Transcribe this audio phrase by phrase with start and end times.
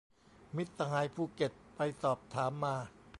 [0.55, 2.75] มิตรสหายภูเก็ตไปสอบถามมา